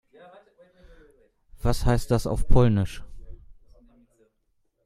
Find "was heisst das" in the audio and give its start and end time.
1.61-2.25